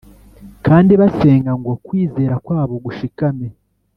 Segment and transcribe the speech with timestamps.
[0.65, 3.47] kandi basenga ngo kwizera kwabo gushikame